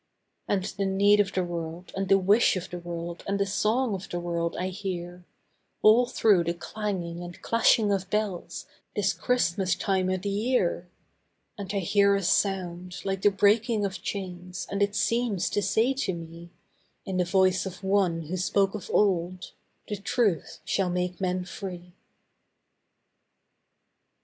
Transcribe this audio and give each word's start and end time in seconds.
And 0.47 0.63
the 0.63 0.85
need 0.87 1.19
of 1.19 1.33
the 1.33 1.43
world 1.43 1.93
and 1.95 2.09
the 2.09 2.17
wish 2.17 2.55
of 2.57 2.71
the 2.71 2.79
world 2.79 3.23
and 3.27 3.39
the 3.39 3.45
song 3.45 3.93
of 3.93 4.09
the 4.09 4.19
world 4.19 4.55
I 4.57 4.69
hear, 4.69 5.25
All 5.83 6.07
through 6.07 6.45
the 6.45 6.55
clanging 6.55 7.21
and 7.21 7.39
clashing 7.43 7.91
of 7.91 8.09
bells, 8.09 8.65
this 8.95 9.13
Christmas 9.13 9.75
time 9.75 10.09
o' 10.09 10.17
the 10.17 10.27
year; 10.31 10.89
And 11.55 11.71
I 11.71 11.77
hear 11.81 12.15
a 12.15 12.23
sound 12.23 13.05
like 13.05 13.21
the 13.21 13.29
breaking 13.29 13.85
of 13.85 14.01
chains, 14.01 14.65
and 14.71 14.81
it 14.81 14.95
seems 14.95 15.51
to 15.51 15.61
say 15.61 15.93
to 15.93 16.13
me, 16.15 16.49
In 17.05 17.17
the 17.17 17.23
voice 17.23 17.67
of 17.67 17.83
One 17.83 18.21
who 18.21 18.37
spoke 18.37 18.73
of 18.73 18.89
old, 18.91 19.51
'The 19.87 19.97
Truth 19.97 20.61
shall 20.65 20.89
make 20.89 21.21
men 21.21 21.45
free. 21.45 21.93